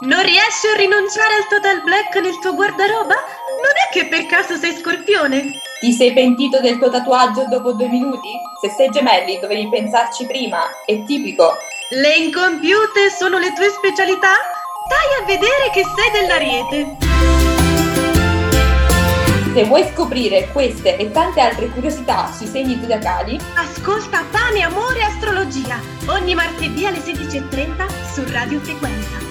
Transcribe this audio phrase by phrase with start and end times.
[0.00, 3.14] Non riesci a rinunciare al total black nel tuo guardaroba?
[3.14, 5.50] Non è che per caso sei scorpione?
[5.80, 8.28] Ti sei pentito del tuo tatuaggio dopo due minuti?
[8.60, 11.56] Se sei gemelli dovevi pensarci prima, è tipico.
[11.90, 14.34] Le incompiute sono le tue specialità?
[14.86, 16.96] Dai a vedere che sei dell'ariete!
[19.52, 25.02] Se vuoi scoprire queste e tante altre curiosità sui segni zodiacali, ascolta Pane, Amore e
[25.02, 29.27] Astrologia ogni martedì alle 16.30 su Radio Frequenza.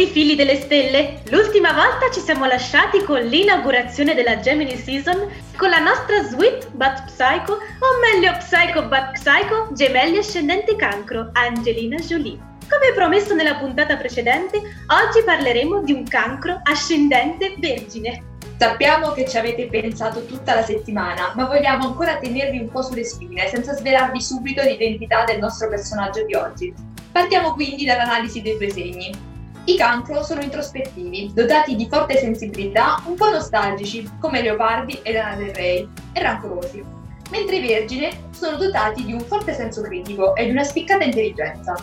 [0.00, 1.20] Tutti figli delle stelle!
[1.28, 5.28] L'ultima volta ci siamo lasciati con l'inaugurazione della Gemini Season
[5.58, 11.96] con la nostra Sweet But Psycho, o meglio Psycho But Psycho, gemelli ascendente cancro, Angelina
[11.96, 12.38] Jolie.
[12.66, 18.22] Come promesso nella puntata precedente, oggi parleremo di un cancro ascendente vergine.
[18.56, 23.04] Sappiamo che ci avete pensato tutta la settimana, ma vogliamo ancora tenervi un po' sulle
[23.04, 26.72] spine senza svelarvi subito l'identità del nostro personaggio di oggi.
[27.12, 29.28] Partiamo quindi dall'analisi dei due segni.
[29.64, 35.36] I cancro sono introspettivi, dotati di forte sensibilità, un po' nostalgici, come Leopardi e Lana
[35.36, 36.82] del Rey, e rancorosi,
[37.30, 41.74] mentre i vergine sono dotati di un forte senso critico e di una spiccata intelligenza.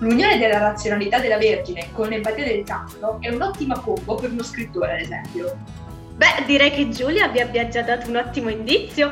[0.00, 4.94] L'unione della razionalità della Vergine con l'empatia del cancro è un'ottima combo per uno scrittore,
[4.94, 5.56] ad esempio.
[6.16, 9.08] Beh, direi che Giulia vi abbia già dato un ottimo indizio.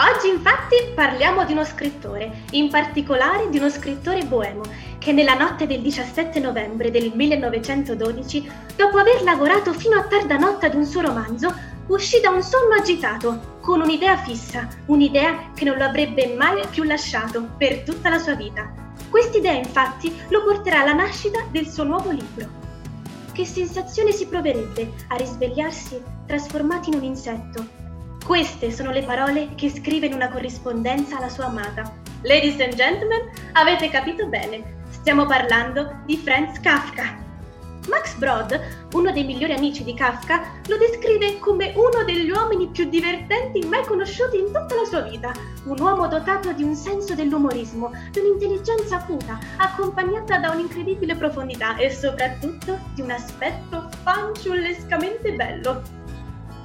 [0.00, 4.62] Oggi infatti parliamo di uno scrittore, in particolare di uno scrittore boemo,
[4.98, 10.66] che nella notte del 17 novembre del 1912, dopo aver lavorato fino a tarda notte
[10.66, 11.52] ad un suo romanzo,
[11.88, 16.84] uscì da un sonno agitato, con un'idea fissa, un'idea che non lo avrebbe mai più
[16.84, 18.72] lasciato per tutta la sua vita.
[19.10, 22.46] Quest'idea infatti lo porterà alla nascita del suo nuovo libro.
[23.32, 27.77] Che sensazione si proverebbe a risvegliarsi trasformato in un insetto,
[28.28, 31.94] queste sono le parole che scrive in una corrispondenza alla sua amata.
[32.24, 33.22] Ladies and gentlemen,
[33.54, 37.24] avete capito bene, stiamo parlando di Franz Kafka.
[37.88, 38.60] Max Brod,
[38.92, 43.86] uno dei migliori amici di Kafka, lo descrive come uno degli uomini più divertenti mai
[43.86, 45.32] conosciuti in tutta la sua vita,
[45.64, 51.90] un uomo dotato di un senso dell'umorismo, di un'intelligenza acuta, accompagnata da un'incredibile profondità e
[51.90, 56.07] soprattutto di un aspetto fanciullescamente bello.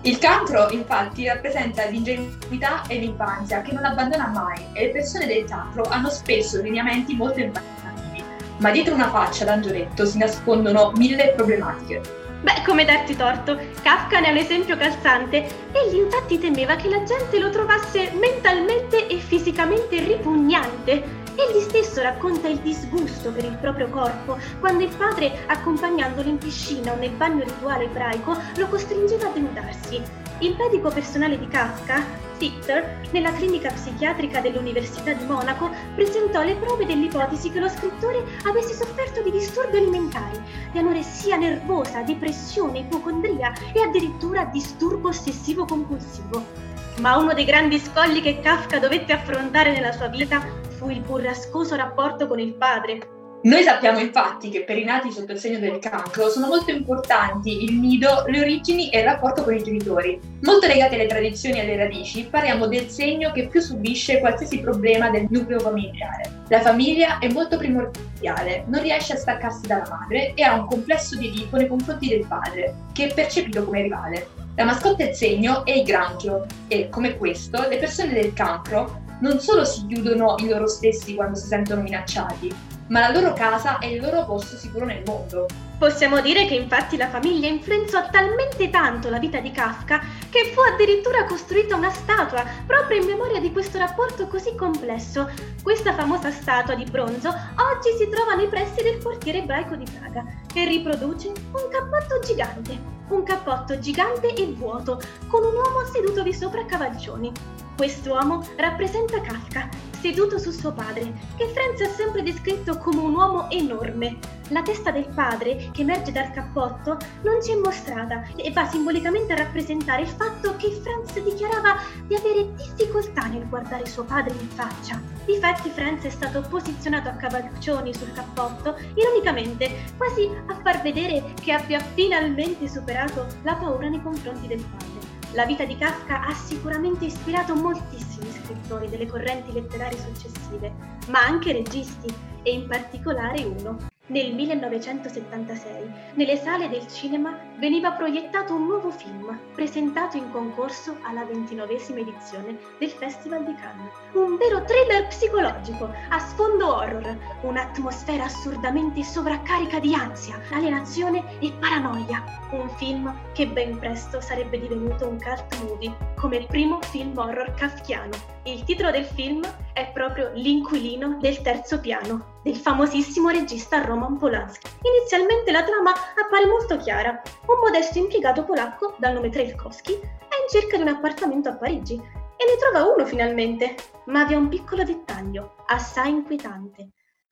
[0.05, 5.45] Il cancro, infatti, rappresenta l'ingenuità e l'infanzia che non abbandona mai e le persone del
[5.45, 8.21] cancro hanno spesso lineamenti molto impegnativi,
[8.57, 12.22] ma dietro una faccia d'angioletto si nascondono mille problematiche.
[12.43, 15.47] Beh, come darti torto, Kafka ne è un esempio calzante.
[15.71, 22.47] Egli infatti temeva che la gente lo trovasse mentalmente e fisicamente ripugnante Egli stesso racconta
[22.47, 27.43] il disgusto per il proprio corpo quando il padre, accompagnandolo in piscina o nel bagno
[27.43, 29.99] rituale ebraico, lo costringeva a denudarsi.
[30.39, 32.03] Il medico personale di Kafka,
[32.37, 38.73] Fichter, nella clinica psichiatrica dell'Università di Monaco, presentò le prove dell'ipotesi che lo scrittore avesse
[38.73, 40.41] sofferto di disturbi alimentari,
[40.71, 46.71] di anoressia nervosa, depressione, ipocondria e addirittura disturbo ossessivo-compulsivo.
[46.99, 50.45] Ma uno dei grandi scogli che Kafka dovette affrontare nella sua vita
[50.77, 53.12] fu il burrascoso rapporto con il padre.
[53.43, 57.65] Noi sappiamo infatti che per i nati sotto il segno del cancro sono molto importanti
[57.65, 60.17] il nido, le origini e il rapporto con i genitori.
[60.43, 65.09] Molto legati alle tradizioni e alle radici, parliamo del segno che più subisce qualsiasi problema
[65.09, 66.43] del nucleo familiare.
[66.47, 71.17] La famiglia è molto primordiale, non riesce a staccarsi dalla madre e ha un complesso
[71.17, 74.25] di Edipo nei confronti del padre, che è percepito come rivale.
[74.55, 79.41] La mascotte del segno è il granchio e, come questo, le persone del cancro non
[79.41, 83.87] solo si chiudono in loro stessi quando si sentono minacciati, ma la loro casa è
[83.87, 85.47] il loro posto sicuro nel mondo.
[85.77, 89.99] Possiamo dire che infatti la famiglia influenzò talmente tanto la vita di Kafka
[90.29, 95.29] che fu addirittura costruita una statua proprio in memoria di questo rapporto così complesso.
[95.61, 100.23] Questa famosa statua di bronzo oggi si trova nei pressi del portiere ebraico di Praga
[100.53, 102.79] e riproduce un cappotto gigante,
[103.09, 107.31] un cappotto gigante e vuoto, con un uomo seduto di sopra a cavalcioni.
[107.75, 109.67] Quest'uomo rappresenta Kafka,
[109.99, 114.17] seduto su suo padre, che Franz ha sempre descritto come un uomo enorme.
[114.49, 119.33] La testa del padre, che emerge dal cappotto, non ci è mostrata e va simbolicamente
[119.33, 124.49] a rappresentare il fatto che Franz dichiarava di avere difficoltà nel guardare suo padre in
[124.49, 125.01] faccia.
[125.25, 131.53] Difatti Franz è stato posizionato a cavalcioni sul cappotto, ironicamente, quasi a far vedere che
[131.53, 135.02] abbia finalmente superato la paura nei confronti del padre.
[135.33, 140.71] La vita di Kafka ha sicuramente ispirato moltissimi scrittori delle correnti letterarie successive,
[141.07, 142.13] ma anche registi,
[142.43, 143.77] e in particolare uno,
[144.07, 151.23] Nel 1976, nelle sale del cinema veniva proiettato un nuovo film, presentato in concorso alla
[151.23, 153.93] ventinovesima edizione del Festival di Cannes.
[154.11, 162.25] Un vero thriller psicologico, a sfondo horror, un'atmosfera assurdamente sovraccarica di ansia, alienazione e paranoia.
[162.51, 167.53] Un film che ben presto sarebbe divenuto un cult movie, come il primo film horror
[167.53, 168.31] kafkiano.
[168.43, 169.41] Il titolo del film
[169.73, 174.67] è proprio L'inquilino del terzo piano, del famosissimo regista Roman Polanski.
[174.83, 177.21] Inizialmente la trama appare molto chiara.
[177.47, 181.95] Un modesto impiegato polacco dal nome Trelkowski è in cerca di un appartamento a Parigi
[181.95, 183.75] e ne trova uno finalmente.
[184.05, 186.89] Ma vi è un piccolo dettaglio, assai inquietante.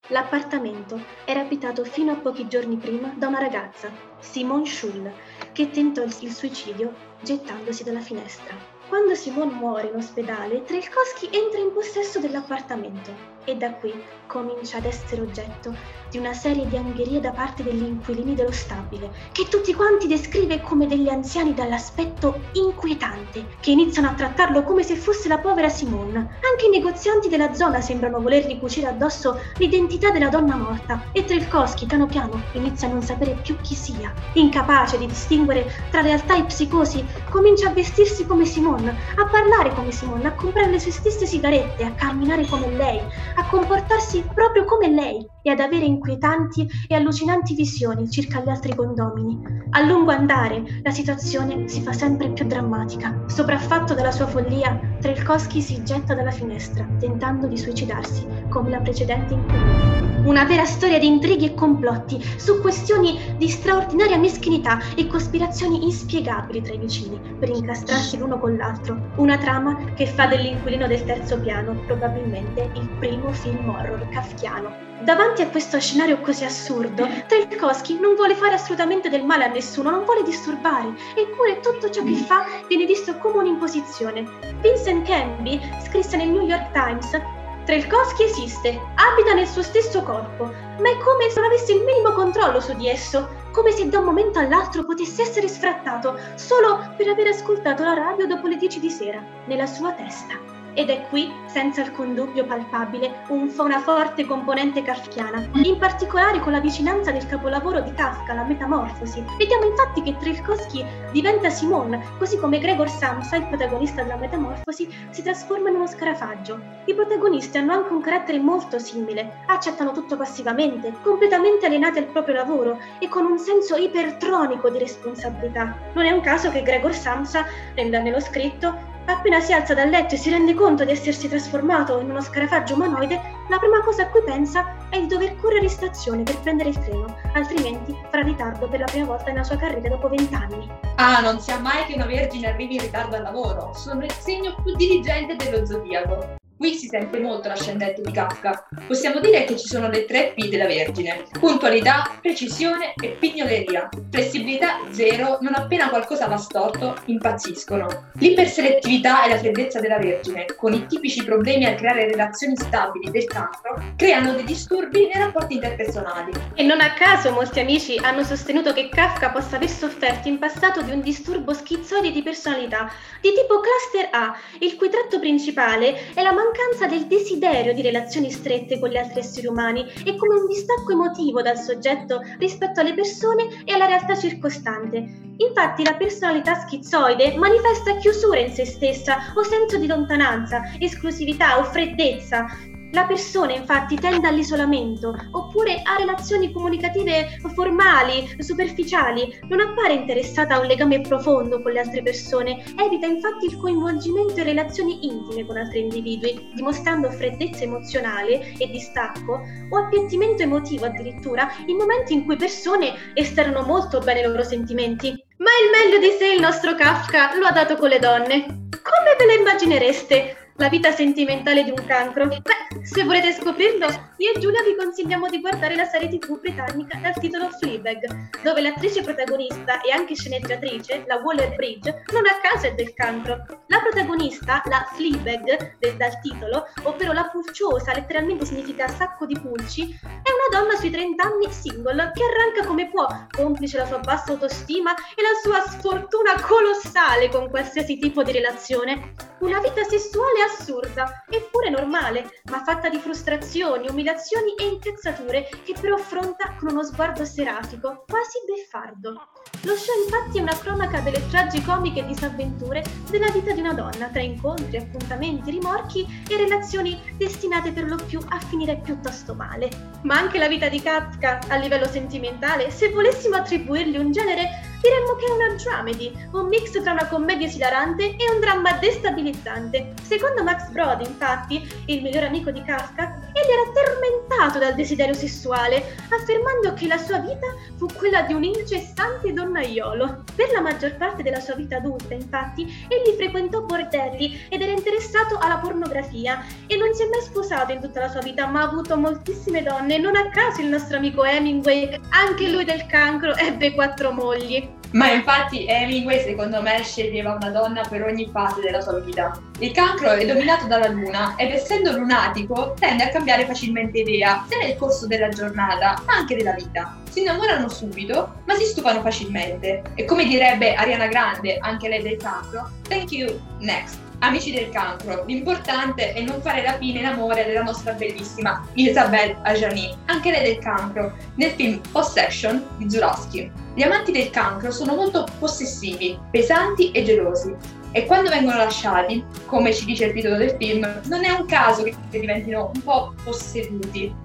[0.08, 5.12] L'appartamento era abitato fino a pochi giorni prima da una ragazza, Simone Schull,
[5.52, 6.92] che tentò il suicidio
[7.22, 8.81] gettandosi dalla finestra.
[8.92, 13.16] Quando Simone muore in ospedale, Trelkowski entra in possesso dell'appartamento
[13.46, 13.94] e da qui
[14.28, 15.76] comincia ad essere oggetto
[16.10, 20.62] di una serie di angherie da parte degli inquilini dello stabile, che tutti quanti descrive
[20.62, 26.18] come degli anziani dall'aspetto inquietante, che iniziano a trattarlo come se fosse la povera Simone.
[26.50, 31.86] Anche i negozianti della zona sembrano volergli cucire addosso l'identità della donna morta e Trelkowski,
[31.86, 34.14] piano piano, inizia a non sapere più chi sia.
[34.34, 39.92] Incapace di distinguere tra realtà e psicosi, comincia a vestirsi come Simone, a parlare come
[39.92, 43.02] Simone, a comprare le sue stesse sigarette, a camminare come lei,
[43.36, 48.76] a comportarsi proprio come lei e ad avere inquietanti e allucinanti visioni circa gli altri
[48.76, 49.40] condomini.
[49.72, 53.24] A lungo andare la situazione si fa sempre più drammatica.
[53.28, 59.34] Sopraffatto dalla sua follia, Trelkowski si getta dalla finestra, tentando di suicidarsi, come la precedente
[59.34, 60.10] inquilina.
[60.24, 66.62] Una vera storia di intrighi e complotti su questioni di straordinaria meschinità e cospirazioni inspiegabili
[66.62, 69.14] tra i vicini per incastrarsi l'uno con l'altro.
[69.16, 74.90] Una trama che fa dell'inquilino del terzo piano probabilmente il primo film horror kafkiano.
[75.04, 79.90] Davanti a questo scenario così assurdo, Trelkowski non vuole fare assolutamente del male a nessuno,
[79.90, 84.26] non vuole disturbare, eppure tutto ciò che fa viene visto come un'imposizione.
[84.60, 90.90] Vincent Canby scrisse nel New York Times Trelkowski esiste, abita nel suo stesso corpo, ma
[90.90, 94.06] è come se non avesse il minimo controllo su di esso, come se da un
[94.06, 98.90] momento all'altro potesse essere sfrattato solo per aver ascoltato la radio dopo le 10 di
[98.90, 100.61] sera, nella sua testa.
[100.74, 106.54] Ed è qui, senza alcun dubbio palpabile, un, una forte componente kafkiana, in particolare con
[106.54, 109.24] la vicinanza del capolavoro di Kafka, La Metamorfosi.
[109.38, 115.22] Vediamo infatti che Trilkowski diventa Simone, così come Gregor Samsa, il protagonista della Metamorfosi, si
[115.22, 116.60] trasforma in uno scarafaggio.
[116.86, 122.36] I protagonisti hanno anche un carattere molto simile, accettano tutto passivamente, completamente alienati al proprio
[122.36, 125.78] lavoro e con un senso ipertronico di responsabilità.
[125.94, 127.46] Non è un caso che Gregor Samsa,
[127.76, 132.10] nello scritto, Appena si alza dal letto e si rende conto di essersi trasformato in
[132.10, 133.20] uno scarafaggio umanoide,
[133.50, 136.80] la prima cosa a cui pensa è di dover correre in stazione per prendere il
[136.80, 140.70] treno, altrimenti farà ritardo per la prima volta nella sua carriera dopo vent'anni.
[140.96, 143.74] Ah, non sia mai che una vergine arrivi in ritardo al lavoro.
[143.74, 146.40] Sono il segno più diligente dello zodiaco.
[146.62, 148.68] Qui si sente molto l'ascendente di Kafka.
[148.86, 153.90] Possiamo dire che ci sono le tre P della Vergine: puntualità, precisione e pignoleria.
[154.12, 158.10] Flessibilità zero, non appena qualcosa va storto, impazziscono.
[158.20, 163.26] L'iperselettività e la freddezza della Vergine, con i tipici problemi a creare relazioni stabili del
[163.26, 166.32] cancro, creano dei disturbi nei rapporti interpersonali.
[166.54, 170.84] E non a caso molti amici hanno sostenuto che Kafka possa aver sofferto in passato
[170.84, 172.88] di un disturbo schizzoide di personalità
[173.20, 177.82] di tipo cluster A, il cui tratto principale è la mancanza mancanza del desiderio di
[177.82, 182.82] relazioni strette con gli altri esseri umani e come un distacco emotivo dal soggetto rispetto
[182.82, 184.98] alle persone e alla realtà circostante.
[185.38, 191.64] Infatti la personalità schizoide manifesta chiusura in se stessa o senso di lontananza, esclusività o
[191.64, 192.46] freddezza,
[192.92, 200.60] la persona infatti tende all'isolamento oppure a relazioni comunicative formali, superficiali, non appare interessata a
[200.60, 205.58] un legame profondo con le altre persone, evita infatti il coinvolgimento in relazioni intime con
[205.58, 212.36] altri individui, dimostrando freddezza emozionale e distacco o appiattimento emotivo addirittura in momenti in cui
[212.36, 215.10] persone esternano molto bene i loro sentimenti.
[215.38, 218.46] Ma il meglio di sé il nostro Kafka lo ha dato con le donne.
[218.46, 220.41] Come ve la immaginereste?
[220.62, 222.28] La vita sentimentale di un cancro?
[222.28, 223.88] Beh, se volete scoprirlo,
[224.18, 228.62] io e Giulia vi consigliamo di guardare la serie tv britannica dal titolo Fleabag, dove
[228.62, 233.44] l'attrice protagonista e anche sceneggiatrice, la Waller Bridge, non a caso è del cancro.
[233.66, 240.00] La protagonista, la Fleabag, del, dal titolo, ovvero la pulciosa, letteralmente significa sacco di pulci,
[240.22, 244.94] è donna sui 30 anni single che arranca come può, complice la sua bassa autostima
[245.16, 249.14] e la sua sfortuna colossale con qualsiasi tipo di relazione.
[249.40, 255.96] Una vita sessuale assurda, eppure normale, ma fatta di frustrazioni, umiliazioni e incazzature che però
[255.96, 259.30] affronta con uno sguardo serafico, quasi beffardo.
[259.64, 264.22] Lo show infatti è una cronaca delle tragicomiche disavventure della vita di una donna tra
[264.22, 269.70] incontri, appuntamenti, rimorchi e relazioni destinate per lo più a finire piuttosto male.
[270.04, 274.50] Ma anche la vita di Kafka a livello sentimentale, se volessimo attribuirgli un genere,
[274.82, 279.94] diremmo che è una dramedy, un mix tra una commedia esilarante e un dramma destabilizzante.
[280.02, 285.96] Secondo Max Brod, infatti, il migliore amico di Kafka, egli era tormentato dal desiderio sessuale,
[286.10, 287.48] affermando che la sua vita
[287.78, 290.24] fu quella di un incessante donnaiolo.
[290.36, 295.38] Per la maggior parte della sua vita adulta, infatti, egli frequentò bordelli ed era interessato
[295.38, 298.68] alla pornografia e non si è mai sposato in tutta la sua vita, ma ha
[298.68, 299.98] avuto moltissime donne.
[299.98, 304.80] Non a caso il nostro amico Hemingway, anche lui del cancro, ebbe quattro mogli.
[304.92, 309.40] Ma infatti Hemingway secondo me sceglieva una donna per ogni fase della sua vita.
[309.60, 314.58] Il cancro è dominato dalla luna ed essendo lunatico tende a cambiare facilmente idea, sia
[314.58, 316.98] nel corso della giornata ma anche della vita.
[317.10, 322.18] Si innamorano subito ma si stufano facilmente e come direbbe Ariana Grande, anche lei del
[322.18, 323.98] cancro, thank you, next.
[324.24, 329.98] Amici del cancro, l'importante è non fare rapine in amore della nostra bellissima Isabelle Ajani,
[330.06, 333.52] anche lei del cancro, nel film Possession di Zurowski.
[333.74, 337.56] Gli amanti del cancro sono molto possessivi, pesanti e gelosi.
[337.94, 341.84] E quando vengono lasciati, come ci dice il titolo del film, non è un caso
[341.84, 344.21] che diventino un po' posseduti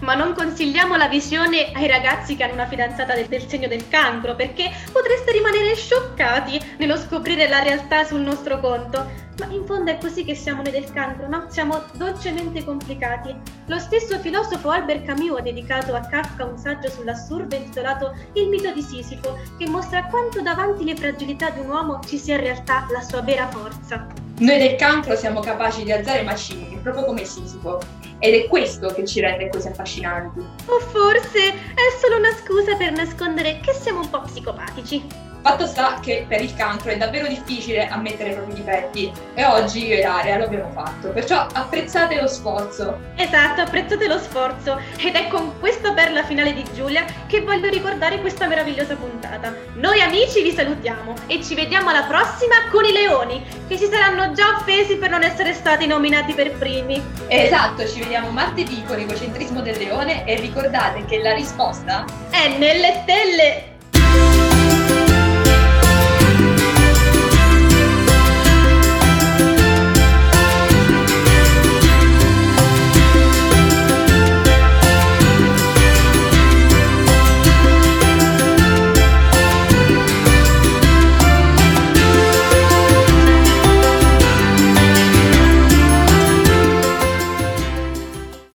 [0.00, 3.88] ma non consigliamo la visione ai ragazzi che hanno una fidanzata del, del, segno del
[3.88, 9.24] cancro perché potreste rimanere scioccati nello scoprire la realtà sul nostro conto.
[9.38, 11.44] Ma in fondo è così che siamo noi del cancro, no?
[11.50, 13.36] Siamo dolcemente complicati.
[13.66, 18.72] Lo stesso filosofo Albert Camus ha dedicato a Kafka un saggio sull'assurdo intitolato Il mito
[18.72, 22.86] di Sisifo, che mostra quanto davanti le fragilità di un uomo ci sia in realtà
[22.90, 24.06] la sua vera forza.
[24.38, 27.80] Noi del cancro siamo capaci di alzare macigni, proprio come Sisifo,
[28.18, 30.40] ed è questo che ci rende così affascinanti.
[30.66, 35.25] O forse è solo una scusa per nascondere che siamo un po' psicopatici.
[35.46, 39.86] Fatto sta che per il cancro è davvero difficile ammettere i propri difetti e oggi
[39.86, 42.98] io e Aria lo abbiamo fatto, perciò apprezzate lo sforzo.
[43.14, 48.20] Esatto, apprezzate lo sforzo ed è con questa perla finale di Giulia che voglio ricordare
[48.20, 49.54] questa meravigliosa puntata.
[49.74, 54.32] Noi amici vi salutiamo e ci vediamo alla prossima con i leoni che si saranno
[54.32, 57.00] già offesi per non essere stati nominati per primi.
[57.28, 63.02] Esatto, ci vediamo martedì con l'egocentrismo del leone e ricordate che la risposta è nelle
[63.04, 63.74] stelle.